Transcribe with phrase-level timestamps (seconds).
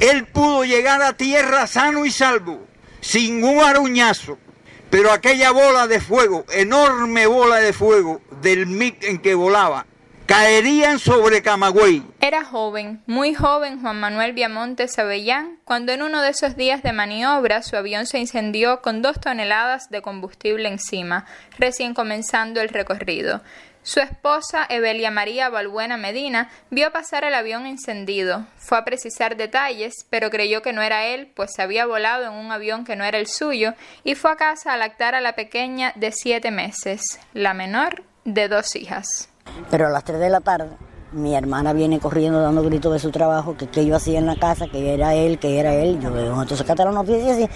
[0.00, 2.66] Él pudo llegar a tierra sano y salvo,
[3.00, 4.38] sin un aruñazo.
[4.90, 9.86] Pero aquella bola de fuego, enorme bola de fuego del MIG en que volaba,
[10.26, 12.02] caerían sobre Camagüey.
[12.20, 16.92] Era joven, muy joven Juan Manuel Viamontes Avellán, cuando en uno de esos días de
[16.92, 21.26] maniobra su avión se incendió con dos toneladas de combustible encima,
[21.58, 23.42] recién comenzando el recorrido.
[23.82, 28.46] Su esposa, Evelia María Balbuena Medina, vio pasar el avión encendido.
[28.56, 32.50] Fue a precisar detalles, pero creyó que no era él, pues había volado en un
[32.50, 35.92] avión que no era el suyo, y fue a casa a lactar a la pequeña
[35.96, 39.28] de siete meses, la menor de dos hijas.
[39.70, 40.70] Pero a las tres de la tarde,
[41.12, 44.36] mi hermana viene corriendo dando gritos de su trabajo, que qué yo hacía en la
[44.36, 46.00] casa, que era él, que era él.
[46.00, 47.48] Yo entonces acá la noticia y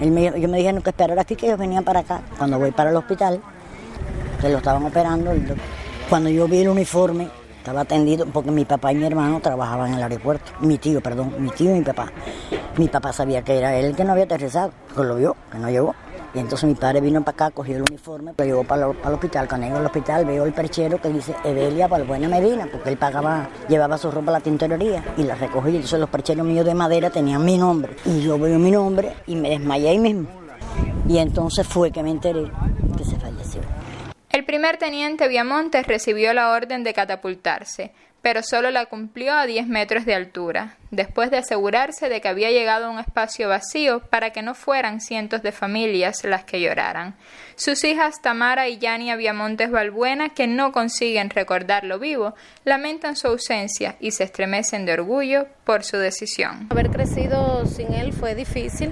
[0.00, 2.20] él me, yo me dijeron que esperar aquí, que ellos venían para acá.
[2.36, 3.40] Cuando voy para el hospital,
[4.40, 5.32] que lo estaban operando.
[6.08, 9.94] Cuando yo vi el uniforme, estaba atendido porque mi papá y mi hermano trabajaban en
[9.94, 10.52] el aeropuerto.
[10.60, 12.12] Mi tío, perdón, mi tío y mi papá.
[12.76, 15.70] Mi papá sabía que era él que no había aterrizado, que lo vio, que no
[15.70, 15.94] llegó.
[16.36, 19.48] Y entonces mi padre vino para acá, cogió el uniforme, lo llevó para, el hospital.
[19.48, 23.48] Cuando llegó al hospital veo el perchero que dice Evelia Balbuena Medina, porque él pagaba,
[23.70, 25.70] llevaba su ropa a la tintorería y la recogí.
[25.70, 27.96] Entonces los percheros míos de madera tenían mi nombre.
[28.04, 30.28] Y yo veo mi nombre y me desmayé ahí mismo.
[31.08, 32.50] Y entonces fue que me enteré
[32.98, 33.62] que se falleció.
[34.28, 37.92] El primer teniente Viamontes recibió la orden de catapultarse,
[38.26, 42.50] pero solo la cumplió a 10 metros de altura, después de asegurarse de que había
[42.50, 47.14] llegado a un espacio vacío para que no fueran cientos de familias las que lloraran.
[47.54, 53.94] Sus hijas Tamara y Yania Viamontes Balbuena, que no consiguen recordarlo vivo, lamentan su ausencia
[54.00, 56.66] y se estremecen de orgullo por su decisión.
[56.70, 58.90] Haber crecido sin él fue difícil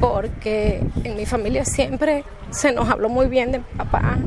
[0.00, 4.18] porque en mi familia siempre se nos habló muy bien de papá,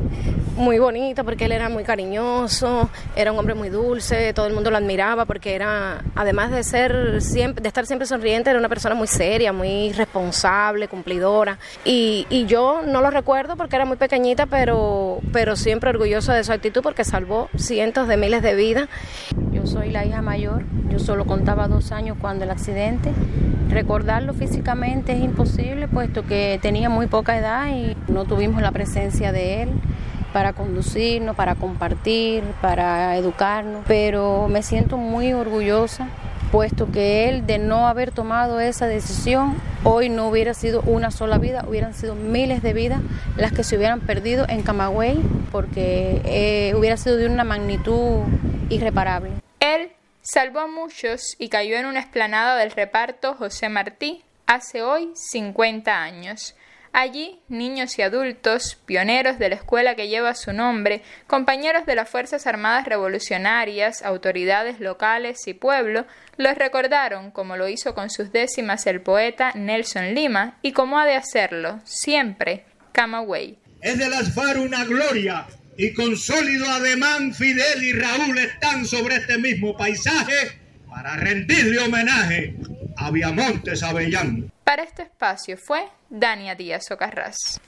[0.56, 4.70] muy bonito porque él era muy cariñoso, era un hombre muy dulce, todo el mundo
[4.70, 8.94] lo admiraba porque era, además de ser siempre, de estar siempre sonriente, era una persona
[8.94, 11.58] muy seria, muy responsable, cumplidora.
[11.84, 16.44] Y, y yo no lo recuerdo porque era muy pequeñita, pero, pero siempre orgullosa de
[16.44, 18.88] su actitud porque salvó cientos de miles de vidas.
[19.52, 23.10] Yo soy la hija mayor, yo solo contaba dos años cuando el accidente.
[23.68, 29.32] Recordarlo físicamente es imposible puesto que tenía muy poca edad y no tuvimos la presencia
[29.32, 29.70] de él
[30.32, 36.08] para conducirnos, para compartir, para educarnos, pero me siento muy orgullosa
[36.52, 41.38] puesto que él de no haber tomado esa decisión, hoy no hubiera sido una sola
[41.38, 43.00] vida, hubieran sido miles de vidas
[43.38, 45.18] las que se hubieran perdido en Camagüey,
[45.50, 48.20] porque eh, hubiera sido de una magnitud
[48.68, 49.30] irreparable.
[49.60, 55.10] Él salvó a muchos y cayó en una esplanada del reparto José Martí hace hoy
[55.14, 56.54] 50 años.
[56.94, 62.10] Allí, niños y adultos, pioneros de la escuela que lleva su nombre, compañeros de las
[62.10, 66.04] Fuerzas Armadas Revolucionarias, autoridades locales y pueblo,
[66.36, 71.06] los recordaron como lo hizo con sus décimas el poeta Nelson Lima y como ha
[71.06, 73.58] de hacerlo siempre Camagüey.
[73.80, 75.46] Es de las FARC una gloria
[75.78, 80.60] y con sólido ademán Fidel y Raúl están sobre este mismo paisaje
[80.90, 82.54] para rendirle homenaje
[84.64, 87.60] Para este espacio fue Dania Díaz Ocarraz.